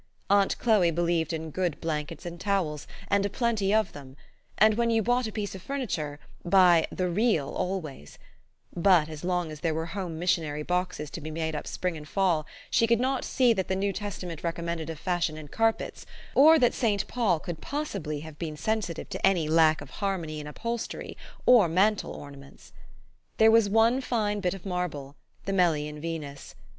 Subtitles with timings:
[0.31, 4.17] Aunt Chloe believed in good blan kets and towels, and a plenty of them;
[4.57, 8.17] and, when you bought a piece of furniture, bu}' "the real" always;
[8.75, 12.07] but, as long as there were home missionary boxes to be made up spring and
[12.07, 16.57] fall, she could not see that the New Testament recommended a fashion in carpets, or
[16.57, 17.07] that St.
[17.07, 21.15] Paul could possibly have been sensitive to any lack of harmony in upholstery
[21.45, 22.73] or mantel ornaments.
[23.37, 25.15] There was one fine bit of marble,
[25.45, 26.55] the Melian Venus.